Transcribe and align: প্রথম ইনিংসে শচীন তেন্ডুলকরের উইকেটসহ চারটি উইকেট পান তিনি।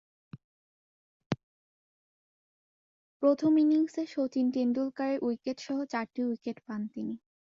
প্রথম 3.21 3.51
ইনিংসে 3.57 4.03
শচীন 4.07 4.45
তেন্ডুলকরের 4.53 5.17
উইকেটসহ 5.23 5.77
চারটি 5.91 6.21
উইকেট 6.23 6.57
পান 6.67 6.81
তিনি। 6.93 7.15